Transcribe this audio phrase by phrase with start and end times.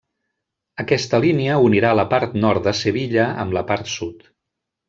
[0.83, 4.29] Aquesta línia unirà la part nord de Sevilla amb la part sud.